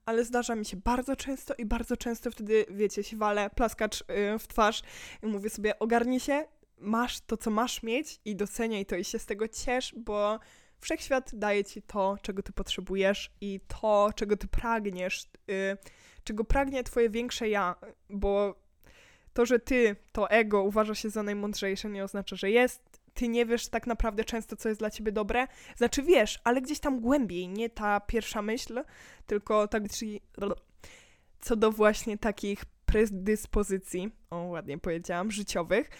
Ale 0.06 0.24
zdarza 0.24 0.54
mi 0.54 0.64
się 0.64 0.76
bardzo 0.76 1.16
często 1.16 1.54
i 1.54 1.64
bardzo 1.64 1.96
często 1.96 2.30
wtedy, 2.30 2.66
wiecie, 2.70 3.04
się 3.04 3.16
walę, 3.16 3.50
plaskacz 3.50 4.04
yy, 4.08 4.38
w 4.38 4.46
twarz 4.46 4.82
i 5.22 5.26
mówię 5.26 5.50
sobie, 5.50 5.78
ogarnij 5.78 6.20
się, 6.20 6.44
masz 6.80 7.20
to, 7.20 7.36
co 7.36 7.50
masz 7.50 7.82
mieć 7.82 8.20
i 8.24 8.36
doceniaj 8.36 8.86
to 8.86 8.96
i 8.96 9.04
się 9.04 9.18
z 9.18 9.26
tego 9.26 9.48
ciesz, 9.48 9.94
bo 9.96 10.38
wszechświat 10.80 11.30
daje 11.34 11.64
ci 11.64 11.82
to, 11.82 12.16
czego 12.22 12.42
ty 12.42 12.52
potrzebujesz 12.52 13.32
i 13.40 13.60
to, 13.80 14.10
czego 14.14 14.36
ty 14.36 14.48
pragniesz, 14.48 15.26
yy, 15.46 15.78
czego 16.24 16.44
pragnie 16.44 16.84
twoje 16.84 17.10
większe 17.10 17.48
ja, 17.48 17.76
bo 18.10 18.54
to, 19.32 19.46
że 19.46 19.58
ty, 19.58 19.96
to 20.12 20.30
ego 20.30 20.62
uważa 20.62 20.94
się 20.94 21.10
za 21.10 21.22
najmądrzejsze, 21.22 21.88
nie 21.88 22.04
oznacza, 22.04 22.36
że 22.36 22.50
jest 22.50 22.98
ty 23.14 23.28
nie 23.28 23.46
wiesz 23.46 23.68
tak 23.68 23.86
naprawdę 23.86 24.24
często, 24.24 24.56
co 24.56 24.68
jest 24.68 24.80
dla 24.80 24.90
ciebie 24.90 25.12
dobre. 25.12 25.46
Znaczy 25.76 26.02
wiesz, 26.02 26.40
ale 26.44 26.62
gdzieś 26.62 26.80
tam 26.80 27.00
głębiej, 27.00 27.48
nie 27.48 27.70
ta 27.70 28.00
pierwsza 28.00 28.42
myśl, 28.42 28.84
tylko 29.26 29.68
tak 29.68 29.82
co 31.40 31.56
do 31.56 31.72
właśnie 31.72 32.18
takich 32.18 32.64
predyspozycji, 32.64 34.10
o 34.30 34.36
ładnie 34.36 34.78
powiedziałam, 34.78 35.30
życiowych, 35.30 35.90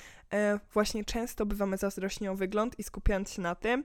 właśnie 0.72 1.04
często 1.04 1.46
bywamy 1.46 1.76
zazdrośni 1.76 2.28
o 2.28 2.34
wygląd 2.34 2.78
i 2.78 2.82
skupiając 2.82 3.32
się 3.32 3.42
na 3.42 3.54
tym, 3.54 3.84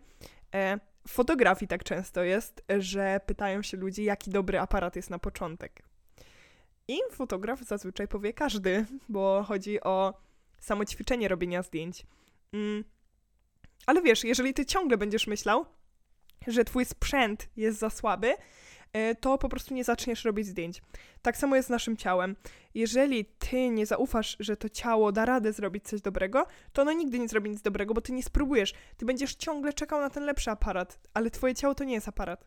e, 0.56 0.80
w 1.08 1.12
fotografii 1.12 1.68
tak 1.68 1.84
często 1.84 2.24
jest, 2.24 2.64
że 2.80 3.20
pytają 3.26 3.62
się 3.62 3.78
ludzi, 3.78 4.04
jaki 4.04 4.32
dobry 4.32 4.60
aparat 4.60 4.96
jest 4.96 5.10
na 5.10 5.20
początek. 5.20 5.84
I 6.88 6.98
fotograf 7.12 7.62
zazwyczaj 7.62 8.08
powie 8.08 8.34
każdy, 8.34 8.86
bo 9.10 9.44
chodzi 9.48 9.82
o 9.82 10.14
samo 10.60 10.86
ćwiczenie 10.86 11.28
robienia 11.28 11.64
zdjęć. 11.64 12.06
Mm. 12.54 12.84
Ale 13.86 14.02
wiesz, 14.02 14.24
jeżeli 14.24 14.54
ty 14.54 14.66
ciągle 14.66 14.98
będziesz 14.98 15.28
myślał, 15.28 15.66
że 16.48 16.66
twój 16.66 16.86
sprzęt 16.86 17.50
jest 17.58 17.80
za 17.80 17.90
słaby, 17.90 18.28
e, 18.28 18.38
to 19.20 19.38
po 19.38 19.50
prostu 19.50 19.74
nie 19.74 19.84
zaczniesz 19.84 20.26
robić 20.26 20.48
zdjęć. 20.48 20.82
Tak 21.22 21.38
samo 21.38 21.56
jest 21.56 21.68
z 21.68 21.72
naszym 21.72 21.98
ciałem. 21.98 22.36
Jeżeli 22.74 23.26
ty 23.26 23.70
nie 23.70 23.86
zaufasz, 23.86 24.38
że 24.40 24.58
to 24.58 24.70
ciało 24.70 25.12
da 25.12 25.26
radę 25.26 25.54
zrobić 25.54 25.84
coś 25.84 26.02
dobrego, 26.02 26.46
to 26.74 26.82
ono 26.82 26.92
nigdy 26.92 27.20
nie 27.20 27.28
zrobi 27.28 27.50
nic 27.50 27.62
dobrego, 27.62 27.94
bo 27.94 28.02
ty 28.02 28.12
nie 28.12 28.24
spróbujesz. 28.24 28.74
Ty 28.98 29.06
będziesz 29.06 29.36
ciągle 29.36 29.74
czekał 29.74 30.02
na 30.02 30.10
ten 30.10 30.26
lepszy 30.26 30.52
aparat, 30.52 31.00
ale 31.14 31.32
twoje 31.32 31.56
ciało 31.56 31.76
to 31.76 31.84
nie 31.84 31.94
jest 31.94 32.08
aparat. 32.08 32.46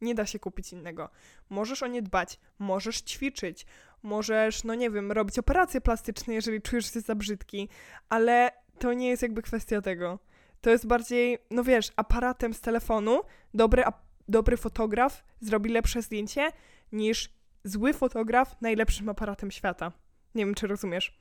Nie 0.00 0.14
da 0.14 0.26
się 0.26 0.38
kupić 0.38 0.72
innego. 0.72 1.10
Możesz 1.50 1.82
o 1.82 1.86
nie 1.86 2.02
dbać, 2.02 2.40
możesz 2.58 3.02
ćwiczyć, 3.02 3.66
możesz, 4.02 4.64
no 4.64 4.74
nie 4.74 4.90
wiem, 4.90 5.12
robić 5.12 5.38
operacje 5.38 5.80
plastyczne, 5.80 6.34
jeżeli 6.34 6.62
czujesz 6.62 6.92
się 6.92 7.00
za 7.00 7.14
brzydki, 7.14 7.68
ale 8.08 8.50
to 8.78 8.92
nie 8.92 9.08
jest 9.08 9.22
jakby 9.22 9.42
kwestia 9.42 9.80
tego. 9.80 10.18
To 10.60 10.70
jest 10.70 10.86
bardziej, 10.86 11.38
no 11.50 11.64
wiesz, 11.64 11.92
aparatem 11.96 12.54
z 12.54 12.60
telefonu 12.60 13.20
dobry, 13.54 13.84
dobry 14.28 14.56
fotograf 14.56 15.24
zrobi 15.40 15.70
lepsze 15.70 16.02
zdjęcie 16.02 16.52
niż 16.92 17.30
zły 17.64 17.92
fotograf 17.92 18.60
najlepszym 18.60 19.08
aparatem 19.08 19.50
świata. 19.50 19.92
Nie 20.34 20.44
wiem, 20.44 20.54
czy 20.54 20.66
rozumiesz. 20.66 21.18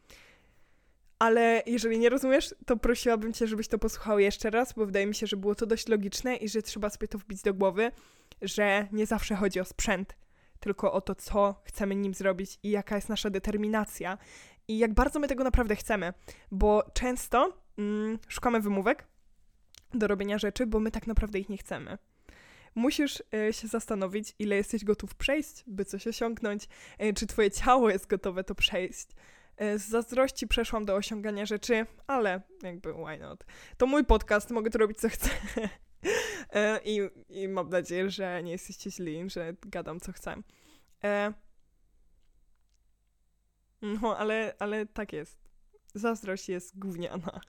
Ale 1.20 1.64
jeżeli 1.66 2.00
nie 2.00 2.10
rozumiesz, 2.10 2.56
to 2.66 2.78
prosiłabym 2.78 3.34
cię, 3.34 3.48
żebyś 3.48 3.68
to 3.68 3.78
posłuchał 3.78 4.20
jeszcze 4.20 4.50
raz, 4.50 4.74
bo 4.74 4.86
wydaje 4.86 5.06
mi 5.06 5.16
się, 5.16 5.28
że 5.28 5.38
było 5.38 5.56
to 5.56 5.66
dość 5.66 5.88
logiczne 5.88 6.36
i 6.36 6.50
że 6.50 6.62
trzeba 6.62 6.90
sobie 6.90 7.08
to 7.08 7.18
wbić 7.18 7.42
do 7.42 7.54
głowy, 7.54 7.92
że 8.42 8.88
nie 8.92 9.06
zawsze 9.06 9.36
chodzi 9.36 9.60
o 9.60 9.66
sprzęt, 9.66 10.16
tylko 10.60 10.94
o 10.94 11.02
to, 11.02 11.16
co 11.16 11.62
chcemy 11.64 11.96
nim 11.96 12.14
zrobić 12.14 12.60
i 12.64 12.70
jaka 12.70 12.96
jest 12.96 13.10
nasza 13.10 13.30
determinacja 13.30 14.18
i 14.68 14.78
jak 14.78 14.94
bardzo 14.94 15.20
my 15.20 15.28
tego 15.28 15.44
naprawdę 15.44 15.76
chcemy, 15.76 16.14
bo 16.52 16.84
często 16.94 17.54
mm, 17.78 18.20
szukamy 18.28 18.60
wymówek 18.60 19.08
do 19.94 20.08
robienia 20.08 20.38
rzeczy, 20.38 20.68
bo 20.68 20.80
my 20.80 20.92
tak 20.92 21.08
naprawdę 21.08 21.40
ich 21.40 21.50
nie 21.50 21.58
chcemy. 21.58 21.98
Musisz 22.78 23.24
y, 23.50 23.54
się 23.54 23.68
zastanowić, 23.68 24.34
ile 24.40 24.56
jesteś 24.56 24.84
gotów 24.84 25.16
przejść, 25.16 25.64
by 25.68 25.86
coś 25.86 26.08
osiągnąć, 26.08 26.68
y, 27.04 27.14
czy 27.14 27.28
twoje 27.28 27.52
ciało 27.52 27.90
jest 27.90 28.08
gotowe 28.08 28.44
to 28.44 28.56
przejść. 28.56 29.08
Y, 29.62 29.80
z 29.80 29.88
zazdrości 29.88 30.48
przeszłam 30.48 30.86
do 30.86 30.96
osiągania 30.96 31.46
rzeczy, 31.46 31.86
ale 32.08 32.42
jakby 32.64 32.94
why 32.94 33.18
not. 33.20 33.46
To 33.78 33.86
mój 33.86 34.06
podcast, 34.06 34.52
mogę 34.52 34.70
tu 34.70 34.78
robić 34.78 34.98
co 34.98 35.10
chcę. 35.10 35.30
E, 36.54 36.80
I, 36.86 37.00
I 37.30 37.48
mam 37.48 37.70
nadzieję, 37.70 38.10
że 38.10 38.44
nie 38.44 38.52
jesteście 38.52 38.92
źli, 38.92 39.30
że 39.30 39.54
gadam 39.62 40.00
co 40.00 40.12
chcę. 40.12 40.36
E, 41.04 41.34
no, 43.82 44.18
ale, 44.18 44.56
ale 44.60 44.86
tak 44.86 45.14
jest. 45.14 45.38
Zazdrość 45.96 46.50
jest 46.50 46.80
gówniana. 46.80 47.42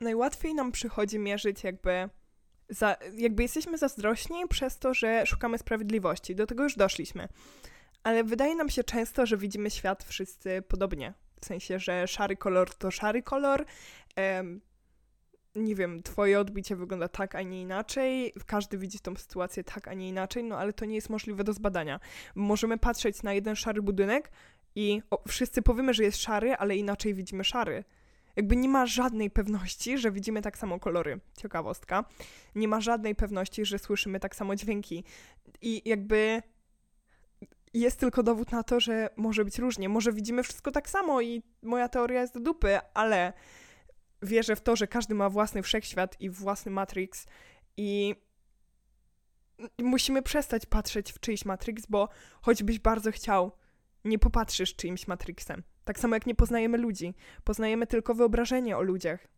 Najłatwiej 0.00 0.54
nam 0.54 0.72
przychodzi 0.72 1.18
mierzyć 1.18 1.64
jakby 1.64 2.08
za, 2.68 2.96
jakby 3.14 3.42
jesteśmy 3.42 3.78
zazdrośni 3.78 4.48
przez 4.48 4.78
to, 4.78 4.94
że 4.94 5.26
szukamy 5.26 5.58
sprawiedliwości. 5.58 6.34
Do 6.34 6.46
tego 6.46 6.62
już 6.62 6.76
doszliśmy. 6.76 7.28
Ale 8.02 8.24
wydaje 8.24 8.54
nam 8.54 8.68
się 8.68 8.84
często, 8.84 9.26
że 9.26 9.36
widzimy 9.36 9.70
świat 9.70 10.04
wszyscy 10.04 10.62
podobnie. 10.68 11.14
W 11.40 11.46
sensie, 11.46 11.78
że 11.78 12.06
szary 12.06 12.36
kolor 12.36 12.74
to 12.74 12.90
szary 12.90 13.22
kolor, 13.22 13.64
nie 15.54 15.74
wiem, 15.74 16.02
twoje 16.02 16.40
odbicie 16.40 16.76
wygląda 16.76 17.08
tak, 17.08 17.34
a 17.34 17.42
nie 17.42 17.60
inaczej, 17.60 18.32
każdy 18.46 18.78
widzi 18.78 19.00
tą 19.00 19.16
sytuację 19.16 19.64
tak, 19.64 19.88
a 19.88 19.94
nie 19.94 20.08
inaczej, 20.08 20.44
no 20.44 20.58
ale 20.58 20.72
to 20.72 20.84
nie 20.84 20.94
jest 20.94 21.10
możliwe 21.10 21.44
do 21.44 21.52
zbadania. 21.52 22.00
Możemy 22.34 22.78
patrzeć 22.78 23.22
na 23.22 23.32
jeden 23.32 23.56
szary 23.56 23.82
budynek 23.82 24.30
i 24.74 25.02
o, 25.10 25.22
wszyscy 25.28 25.62
powiemy, 25.62 25.94
że 25.94 26.02
jest 26.02 26.18
szary, 26.18 26.54
ale 26.54 26.76
inaczej 26.76 27.14
widzimy 27.14 27.44
szary. 27.44 27.84
Jakby 28.36 28.56
nie 28.56 28.68
ma 28.68 28.86
żadnej 28.86 29.30
pewności, 29.30 29.98
że 29.98 30.12
widzimy 30.12 30.42
tak 30.42 30.58
samo 30.58 30.80
kolory. 30.80 31.20
Ciekawostka. 31.36 32.04
Nie 32.54 32.68
ma 32.68 32.80
żadnej 32.80 33.14
pewności, 33.14 33.64
że 33.64 33.78
słyszymy 33.78 34.20
tak 34.20 34.36
samo 34.36 34.56
dźwięki. 34.56 35.04
I 35.60 35.82
jakby 35.84 36.42
jest 37.74 38.00
tylko 38.00 38.22
dowód 38.22 38.52
na 38.52 38.62
to, 38.62 38.80
że 38.80 39.10
może 39.16 39.44
być 39.44 39.58
różnie. 39.58 39.88
Może 39.88 40.12
widzimy 40.12 40.42
wszystko 40.42 40.70
tak 40.70 40.90
samo 40.90 41.20
i 41.20 41.42
moja 41.62 41.88
teoria 41.88 42.20
jest 42.20 42.34
do 42.34 42.40
dupy, 42.40 42.80
ale 42.94 43.32
wierzę 44.22 44.56
w 44.56 44.60
to, 44.60 44.76
że 44.76 44.86
każdy 44.86 45.14
ma 45.14 45.28
własny 45.28 45.62
wszechświat 45.62 46.20
i 46.20 46.30
własny 46.30 46.72
Matrix 46.72 47.26
i 47.76 48.14
musimy 49.78 50.22
przestać 50.22 50.66
patrzeć 50.66 51.12
w 51.12 51.20
czyjś 51.20 51.44
Matrix, 51.44 51.86
bo 51.86 52.08
choćbyś 52.42 52.78
bardzo 52.78 53.12
chciał, 53.12 53.52
nie 54.04 54.18
popatrzysz 54.18 54.76
czyimś 54.76 55.08
Matrixem. 55.08 55.62
Tak 55.84 55.98
samo 55.98 56.16
jak 56.16 56.26
nie 56.26 56.34
poznajemy 56.34 56.78
ludzi. 56.78 57.14
Poznajemy 57.44 57.86
tylko 57.86 58.14
wyobrażenie 58.14 58.76
o 58.76 58.82
ludziach, 58.82 59.28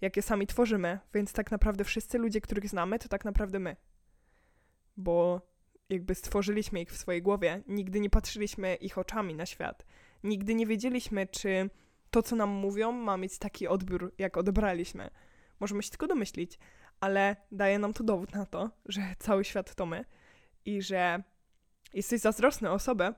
jakie 0.00 0.22
sami 0.22 0.46
tworzymy, 0.46 0.98
więc 1.14 1.32
tak 1.32 1.50
naprawdę 1.50 1.84
wszyscy 1.84 2.18
ludzie, 2.18 2.40
których 2.40 2.68
znamy, 2.68 2.98
to 2.98 3.08
tak 3.08 3.24
naprawdę 3.24 3.58
my. 3.58 3.76
Bo 4.96 5.40
jakby 5.88 6.14
stworzyliśmy 6.14 6.80
ich 6.80 6.92
w 6.92 6.96
swojej 6.96 7.22
głowie, 7.22 7.62
nigdy 7.66 8.00
nie 8.00 8.10
patrzyliśmy 8.10 8.74
ich 8.74 8.98
oczami 8.98 9.34
na 9.34 9.46
świat. 9.46 9.86
Nigdy 10.24 10.54
nie 10.54 10.66
wiedzieliśmy, 10.66 11.26
czy 11.26 11.70
to, 12.10 12.22
co 12.22 12.36
nam 12.36 12.50
mówią, 12.50 12.92
ma 12.92 13.16
mieć 13.16 13.38
taki 13.38 13.68
odbiór, 13.68 14.12
jak 14.18 14.36
odebraliśmy. 14.36 15.10
Możemy 15.60 15.82
się 15.82 15.90
tylko 15.90 16.06
domyślić, 16.06 16.58
ale 17.00 17.36
daje 17.52 17.78
nam 17.78 17.92
to 17.92 18.04
dowód 18.04 18.34
na 18.34 18.46
to, 18.46 18.70
że 18.86 19.02
cały 19.18 19.44
świat 19.44 19.74
to 19.74 19.86
my 19.86 20.04
i 20.64 20.82
że 20.82 21.22
jesteś 21.94 22.20
zazdrosny 22.20 22.70
o 22.70 22.72
osobę, 22.72 23.14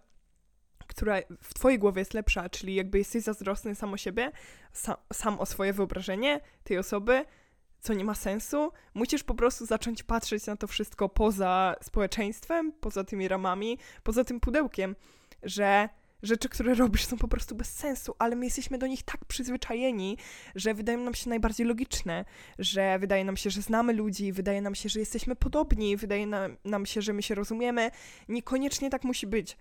która 0.89 1.17
w 1.43 1.55
twojej 1.55 1.79
głowie 1.79 2.01
jest 2.01 2.15
lepsza, 2.15 2.49
czyli 2.49 2.75
jakby 2.75 2.99
jesteś 2.99 3.23
zazdrosny 3.23 3.75
sam 3.75 3.93
o 3.93 3.97
siebie, 3.97 4.33
sam, 4.73 4.97
sam 5.13 5.41
o 5.41 5.47
swoje 5.47 5.73
wyobrażenie 5.73 6.41
tej 6.65 6.79
osoby, 6.79 7.25
co 7.81 7.95
nie 7.95 8.05
ma 8.05 8.15
sensu. 8.15 8.73
Musisz 8.95 9.25
po 9.25 9.35
prostu 9.35 9.67
zacząć 9.67 10.03
patrzeć 10.03 10.47
na 10.47 10.57
to 10.57 10.67
wszystko 10.67 11.09
poza 11.09 11.77
społeczeństwem, 11.83 12.73
poza 12.73 13.05
tymi 13.05 13.29
ramami, 13.29 13.79
poza 14.03 14.25
tym 14.25 14.41
pudełkiem, 14.41 14.97
że 15.43 15.89
rzeczy, 16.23 16.49
które 16.49 16.75
robisz, 16.75 17.05
są 17.05 17.17
po 17.17 17.29
prostu 17.29 17.55
bez 17.55 17.75
sensu, 17.75 18.15
ale 18.19 18.37
my 18.37 18.45
jesteśmy 18.45 18.79
do 18.79 18.87
nich 18.87 19.03
tak 19.03 19.25
przyzwyczajeni, 19.25 20.19
że 20.55 20.75
wydają 20.75 20.99
nam 20.99 21.15
się 21.15 21.31
najbardziej 21.31 21.67
logiczne, 21.67 22.25
że 22.59 22.99
wydaje 22.99 23.25
nam 23.25 23.37
się, 23.37 23.51
że 23.51 23.63
znamy 23.63 23.93
ludzi, 23.93 24.33
wydaje 24.33 24.63
nam 24.63 24.75
się, 24.75 24.89
że 24.89 25.01
jesteśmy 25.01 25.37
podobni, 25.37 25.97
wydaje 25.97 26.27
nam, 26.27 26.57
nam 26.65 26.87
się, 26.87 27.03
że 27.03 27.13
my 27.13 27.23
się 27.23 27.35
rozumiemy. 27.35 27.91
Niekoniecznie 28.29 28.91
tak 28.91 29.05
musi 29.05 29.27
być. 29.27 29.57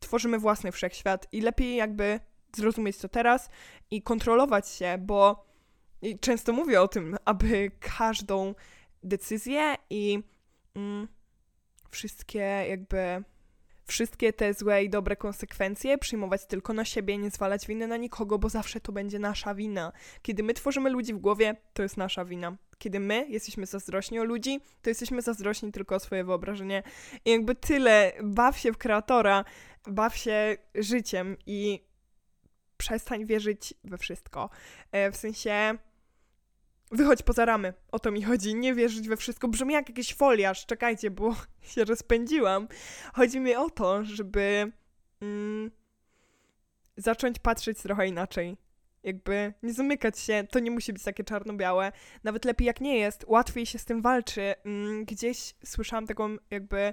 Tworzymy 0.00 0.38
własny 0.38 0.72
wszechświat 0.72 1.26
i 1.32 1.40
lepiej 1.40 1.76
jakby 1.76 2.20
zrozumieć 2.56 2.98
to 2.98 3.08
teraz 3.08 3.48
i 3.90 4.02
kontrolować 4.02 4.68
się, 4.68 4.98
bo 5.00 5.46
często 6.20 6.52
mówię 6.52 6.82
o 6.82 6.88
tym, 6.88 7.16
aby 7.24 7.70
każdą 7.80 8.54
decyzję 9.02 9.74
i 9.90 10.22
mm, 10.74 11.08
wszystkie 11.90 12.38
jakby 12.68 13.24
wszystkie 13.86 14.32
te 14.32 14.54
złe 14.54 14.84
i 14.84 14.90
dobre 14.90 15.16
konsekwencje 15.16 15.98
przyjmować 15.98 16.46
tylko 16.46 16.72
na 16.72 16.84
siebie, 16.84 17.18
nie 17.18 17.30
zwalać 17.30 17.66
winy 17.66 17.86
na 17.86 17.96
nikogo, 17.96 18.38
bo 18.38 18.48
zawsze 18.48 18.80
to 18.80 18.92
będzie 18.92 19.18
nasza 19.18 19.54
wina. 19.54 19.92
Kiedy 20.22 20.42
my 20.42 20.54
tworzymy 20.54 20.90
ludzi 20.90 21.14
w 21.14 21.18
głowie, 21.18 21.56
to 21.72 21.82
jest 21.82 21.96
nasza 21.96 22.24
wina. 22.24 22.56
Kiedy 22.78 23.00
my 23.00 23.26
jesteśmy 23.28 23.66
zazdrośni 23.66 24.18
o 24.18 24.24
ludzi, 24.24 24.60
to 24.82 24.90
jesteśmy 24.90 25.22
zazdrośni 25.22 25.72
tylko 25.72 25.94
o 25.94 26.00
swoje 26.00 26.24
wyobrażenie. 26.24 26.82
I 27.24 27.30
jakby 27.30 27.54
tyle, 27.54 28.12
baw 28.22 28.58
się 28.58 28.72
w 28.72 28.78
kreatora, 28.78 29.44
baw 29.86 30.16
się 30.16 30.56
życiem 30.74 31.36
i 31.46 31.86
przestań 32.76 33.26
wierzyć 33.26 33.74
we 33.84 33.98
wszystko. 33.98 34.50
E, 34.92 35.10
w 35.10 35.16
sensie 35.16 35.78
Wychodź 36.90 37.22
poza 37.22 37.44
ramy, 37.44 37.74
o 37.92 37.98
to 37.98 38.10
mi 38.10 38.22
chodzi, 38.22 38.54
nie 38.54 38.74
wierzyć 38.74 39.08
we 39.08 39.16
wszystko. 39.16 39.48
Brzmi 39.48 39.74
jak 39.74 39.88
jakiś 39.88 40.14
foliarz, 40.14 40.66
czekajcie, 40.66 41.10
bo 41.10 41.34
się 41.74 41.84
rozpędziłam. 41.84 42.68
Chodzi 43.14 43.40
mi 43.40 43.54
o 43.54 43.70
to, 43.70 44.04
żeby 44.04 44.72
mm, 45.20 45.70
zacząć 46.96 47.38
patrzeć 47.38 47.82
trochę 47.82 48.08
inaczej. 48.08 48.56
Jakby 49.02 49.54
nie 49.62 49.72
zamykać 49.72 50.18
się, 50.18 50.46
to 50.50 50.58
nie 50.58 50.70
musi 50.70 50.92
być 50.92 51.02
takie 51.02 51.24
czarno-białe. 51.24 51.92
Nawet 52.24 52.44
lepiej 52.44 52.66
jak 52.66 52.80
nie 52.80 52.98
jest, 52.98 53.24
łatwiej 53.28 53.66
się 53.66 53.78
z 53.78 53.84
tym 53.84 54.02
walczy. 54.02 54.54
Mm, 54.64 55.04
gdzieś 55.04 55.54
słyszałam 55.64 56.06
taką 56.06 56.36
jakby 56.50 56.92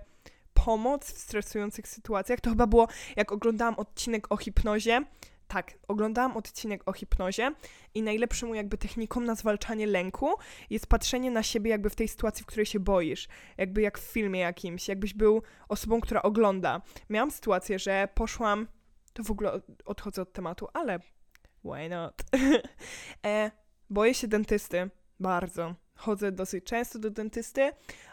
pomoc 0.66 1.14
w 1.14 1.18
stresujących 1.18 1.88
sytuacjach. 1.88 2.40
To 2.42 2.50
chyba 2.50 2.68
było, 2.68 2.88
jak 3.16 3.32
oglądałam 3.32 3.76
odcinek 3.76 4.32
o 4.32 4.38
hipnozie, 4.38 5.02
tak, 5.48 5.74
oglądałam 5.88 6.38
odcinek 6.38 6.84
o 6.86 6.94
hipnozie 6.94 7.52
i 7.94 8.02
najlepszą 8.02 8.54
jakby 8.54 8.78
techniką 8.78 9.20
na 9.20 9.36
zwalczanie 9.36 9.88
lęku 9.88 10.30
jest 10.70 10.88
patrzenie 10.88 11.32
na 11.32 11.44
siebie 11.44 11.72
jakby 11.72 11.90
w 11.90 11.96
tej 11.96 12.08
sytuacji, 12.08 12.44
w 12.44 12.46
której 12.46 12.66
się 12.66 12.80
boisz. 12.80 13.28
Jakby 13.58 13.82
jak 13.82 14.00
w 14.00 14.02
filmie 14.02 14.40
jakimś, 14.40 14.88
jakbyś 14.88 15.14
był 15.14 15.42
osobą, 15.70 16.02
która 16.02 16.22
ogląda. 16.22 16.82
Miałam 17.10 17.32
sytuację, 17.32 17.80
że 17.80 18.08
poszłam, 18.16 18.68
to 19.14 19.24
w 19.24 19.32
ogóle 19.32 19.62
odchodzę 19.86 20.22
od 20.22 20.34
tematu, 20.34 20.68
ale 20.74 21.00
why 21.66 21.90
not? 21.90 22.22
e, 23.26 23.52
boję 23.90 24.14
się 24.14 24.28
dentysty. 24.28 24.90
Bardzo. 25.20 25.76
Chodzę 25.96 26.32
dosyć 26.32 26.64
często 26.64 27.00
do 27.00 27.10
dentysty, 27.10 27.72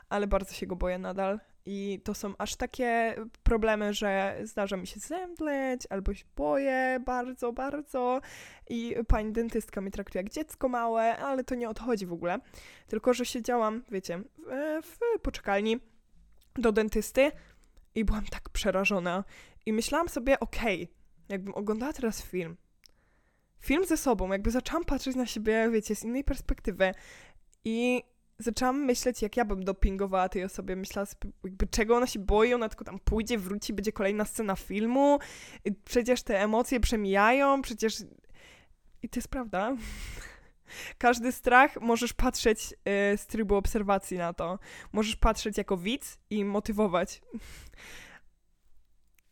ale 0.09 0.27
bardzo 0.27 0.55
się 0.55 0.67
go 0.67 0.77
boję 0.77 0.99
nadal. 0.99 1.41
I 1.67 2.01
to 2.05 2.15
są 2.15 2.35
aż 2.39 2.57
takie 2.57 3.17
problemy, 3.43 3.95
że 3.95 4.41
zdarza 4.43 4.77
mi 4.77 4.87
się 4.87 5.01
zemdleć, 5.01 5.87
albo 5.91 6.15
się 6.15 6.25
boję 6.37 7.01
bardzo, 7.07 7.53
bardzo. 7.53 8.21
I 8.69 8.97
pani 9.09 9.33
dentystka 9.33 9.81
mnie 9.81 9.91
traktuje 9.91 10.23
jak 10.23 10.33
dziecko 10.33 10.69
małe, 10.69 11.17
ale 11.17 11.45
to 11.45 11.55
nie 11.55 11.69
odchodzi 11.69 12.07
w 12.07 12.13
ogóle. 12.13 12.39
Tylko, 12.89 13.15
że 13.15 13.25
siedziałam, 13.25 13.85
wiecie, 13.91 14.23
w, 14.83 14.99
w 15.19 15.21
poczekalni 15.23 15.81
do 16.55 16.73
dentysty 16.73 17.33
i 17.95 18.05
byłam 18.05 18.25
tak 18.27 18.49
przerażona. 18.49 19.25
I 19.67 19.73
myślałam 19.73 20.09
sobie, 20.09 20.41
okej, 20.41 20.83
okay, 20.83 20.95
jakbym 21.29 21.55
oglądała 21.55 21.93
teraz 21.93 22.23
film, 22.23 22.57
film 23.61 23.85
ze 23.87 23.97
sobą, 23.97 24.33
jakby 24.33 24.51
zaczęłam 24.51 24.85
patrzeć 24.85 25.17
na 25.17 25.27
siebie, 25.27 25.71
wiecie, 25.71 25.97
z 25.97 26.05
innej 26.05 26.25
perspektywy 26.25 26.95
i 27.65 28.03
zaczęłam 28.41 28.85
myśleć, 28.85 29.23
jak 29.23 29.37
ja 29.37 29.45
bym 29.45 29.65
dopingowała 29.65 30.29
tej 30.29 30.45
osobie. 30.45 30.77
Myślałam 30.77 31.07
sobie, 31.07 31.33
jakby 31.45 31.67
czego 31.67 31.97
ona 31.97 32.07
się 32.07 32.19
boi, 32.19 32.55
ona 32.55 32.69
tylko 32.69 32.85
tam 32.85 32.99
pójdzie, 32.99 33.39
wróci, 33.39 33.73
będzie 33.73 33.93
kolejna 33.93 34.25
scena 34.25 34.57
filmu. 34.57 35.19
Przecież 35.85 36.23
te 36.23 36.41
emocje 36.41 36.81
przemijają, 36.81 37.63
przecież... 37.63 38.03
I 39.03 39.09
to 39.09 39.19
jest 39.19 39.29
prawda. 39.29 39.77
Każdy 40.99 41.33
strach 41.33 41.81
możesz 41.81 42.13
patrzeć 42.13 42.75
y, 43.15 43.17
z 43.19 43.27
trybu 43.27 43.55
obserwacji 43.55 44.19
na 44.19 44.33
to. 44.33 44.59
Możesz 44.93 45.17
patrzeć 45.17 45.59
jako 45.59 45.77
widz 45.77 46.19
i 46.31 46.45
motywować. 46.45 47.23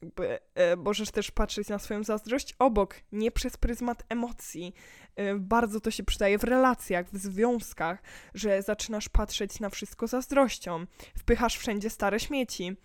Jakby, 0.02 0.38
e, 0.54 0.76
możesz 0.76 1.10
też 1.10 1.30
patrzeć 1.30 1.68
na 1.68 1.78
swoją 1.78 2.04
zazdrość 2.04 2.54
obok, 2.58 2.94
nie 3.12 3.30
przez 3.30 3.56
pryzmat 3.56 4.04
emocji. 4.08 4.74
E, 5.16 5.34
bardzo 5.34 5.80
to 5.80 5.90
się 5.90 6.02
przydaje 6.02 6.38
w 6.38 6.44
relacjach, 6.44 7.06
w 7.10 7.16
związkach, 7.16 8.02
że 8.34 8.62
zaczynasz 8.62 9.08
patrzeć 9.08 9.60
na 9.60 9.70
wszystko 9.70 10.06
zazdrością. 10.06 10.86
Wpychasz 11.18 11.56
wszędzie 11.58 11.90
stare 11.90 12.20
śmieci. 12.20 12.76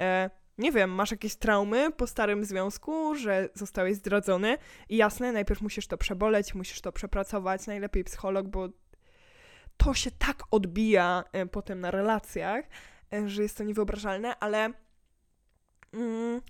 E, 0.00 0.30
nie 0.58 0.72
wiem, 0.72 0.90
masz 0.90 1.10
jakieś 1.10 1.36
traumy 1.36 1.90
po 1.90 2.06
starym 2.06 2.44
związku, 2.44 3.14
że 3.14 3.48
zostałeś 3.54 3.96
zdradzony 3.96 4.58
i 4.88 4.96
jasne, 4.96 5.32
najpierw 5.32 5.60
musisz 5.60 5.86
to 5.86 5.96
przeboleć, 5.96 6.54
musisz 6.54 6.80
to 6.80 6.92
przepracować, 6.92 7.66
najlepiej 7.66 8.04
psycholog, 8.04 8.48
bo 8.48 8.68
to 9.76 9.94
się 9.94 10.10
tak 10.10 10.42
odbija 10.50 11.24
potem 11.50 11.80
na 11.80 11.90
relacjach, 11.90 12.64
że 13.26 13.42
jest 13.42 13.58
to 13.58 13.64
niewyobrażalne, 13.64 14.38
ale 14.38 14.72
mm, 15.92 16.40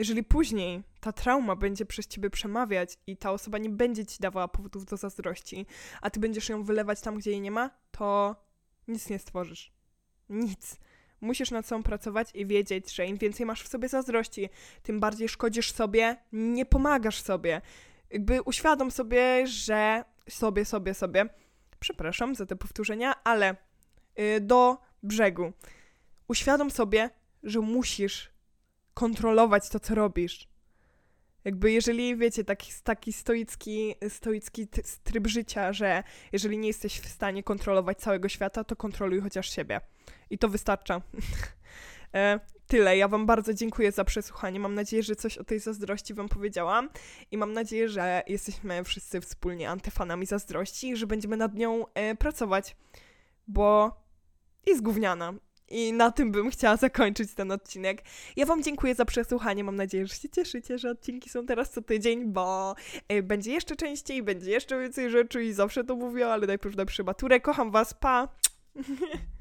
jeżeli 0.00 0.24
później 0.24 0.82
ta 1.00 1.12
trauma 1.12 1.56
będzie 1.56 1.86
przez 1.86 2.06
ciebie 2.06 2.30
przemawiać 2.30 2.98
i 3.06 3.16
ta 3.16 3.32
osoba 3.32 3.58
nie 3.58 3.70
będzie 3.70 4.06
ci 4.06 4.18
dawała 4.20 4.48
powodów 4.48 4.84
do 4.84 4.96
zazdrości, 4.96 5.66
a 6.00 6.10
ty 6.10 6.20
będziesz 6.20 6.48
ją 6.48 6.64
wylewać 6.64 7.00
tam, 7.00 7.18
gdzie 7.18 7.30
jej 7.30 7.40
nie 7.40 7.50
ma, 7.50 7.70
to 7.90 8.36
nic 8.88 9.10
nie 9.10 9.18
stworzysz. 9.18 9.72
Nic. 10.28 10.76
Musisz 11.20 11.50
nad 11.50 11.66
sobą 11.66 11.82
pracować 11.82 12.30
i 12.34 12.46
wiedzieć, 12.46 12.94
że 12.94 13.06
im 13.06 13.16
więcej 13.16 13.46
masz 13.46 13.62
w 13.62 13.68
sobie 13.68 13.88
zazdrości, 13.88 14.48
tym 14.82 15.00
bardziej 15.00 15.28
szkodzisz 15.28 15.72
sobie, 15.72 16.16
nie 16.32 16.66
pomagasz 16.66 17.22
sobie. 17.22 17.60
Jakby 18.10 18.42
uświadom 18.42 18.90
sobie, 18.90 19.46
że 19.46 20.04
sobie, 20.28 20.64
sobie, 20.64 20.94
sobie. 20.94 21.28
Przepraszam 21.80 22.34
za 22.34 22.46
te 22.46 22.56
powtórzenia, 22.56 23.24
ale 23.24 23.56
yy, 24.16 24.40
do 24.40 24.78
brzegu. 25.02 25.52
Uświadom 26.28 26.70
sobie, 26.70 27.10
że 27.42 27.60
musisz 27.60 28.39
kontrolować 28.94 29.68
to, 29.68 29.80
co 29.80 29.94
robisz. 29.94 30.48
Jakby 31.44 31.72
jeżeli, 31.72 32.16
wiecie, 32.16 32.44
taki, 32.44 32.72
taki 32.84 33.12
stoicki, 33.12 33.94
stoicki 34.08 34.68
tryb 35.04 35.26
życia, 35.26 35.72
że 35.72 36.02
jeżeli 36.32 36.58
nie 36.58 36.68
jesteś 36.68 37.00
w 37.00 37.08
stanie 37.08 37.42
kontrolować 37.42 37.98
całego 37.98 38.28
świata, 38.28 38.64
to 38.64 38.76
kontroluj 38.76 39.20
chociaż 39.20 39.50
siebie. 39.50 39.80
I 40.30 40.38
to 40.38 40.48
wystarcza. 40.48 41.00
e, 42.14 42.40
tyle. 42.66 42.96
Ja 42.96 43.08
Wam 43.08 43.26
bardzo 43.26 43.54
dziękuję 43.54 43.92
za 43.92 44.04
przesłuchanie. 44.04 44.60
Mam 44.60 44.74
nadzieję, 44.74 45.02
że 45.02 45.16
coś 45.16 45.38
o 45.38 45.44
tej 45.44 45.60
zazdrości 45.60 46.14
Wam 46.14 46.28
powiedziałam. 46.28 46.90
I 47.30 47.38
mam 47.38 47.52
nadzieję, 47.52 47.88
że 47.88 48.22
jesteśmy 48.26 48.84
wszyscy 48.84 49.20
wspólnie 49.20 49.70
antyfanami 49.70 50.26
zazdrości 50.26 50.88
i 50.88 50.96
że 50.96 51.06
będziemy 51.06 51.36
nad 51.36 51.54
nią 51.54 51.86
e, 51.94 52.14
pracować. 52.14 52.76
Bo 53.48 53.96
jest 54.66 54.82
gówniana. 54.82 55.34
I 55.70 55.92
na 55.92 56.10
tym 56.10 56.32
bym 56.32 56.50
chciała 56.50 56.76
zakończyć 56.76 57.34
ten 57.34 57.52
odcinek. 57.52 58.02
Ja 58.36 58.46
Wam 58.46 58.62
dziękuję 58.62 58.94
za 58.94 59.04
przesłuchanie. 59.04 59.64
Mam 59.64 59.76
nadzieję, 59.76 60.06
że 60.06 60.14
się 60.14 60.28
cieszycie, 60.28 60.78
że 60.78 60.90
odcinki 60.90 61.30
są 61.30 61.46
teraz 61.46 61.70
co 61.70 61.82
tydzień, 61.82 62.32
bo 62.32 62.74
y, 63.12 63.22
będzie 63.22 63.52
jeszcze 63.52 63.76
częściej, 63.76 64.22
będzie 64.22 64.50
jeszcze 64.50 64.80
więcej 64.80 65.10
rzeczy 65.10 65.44
i 65.44 65.52
zawsze 65.52 65.84
to 65.84 65.96
mówię, 65.96 66.26
ale 66.26 66.46
najpierw 66.46 66.76
na 66.76 66.84
maturę. 67.04 67.40
Kocham 67.40 67.70
Was, 67.70 67.94
pa! 67.94 68.28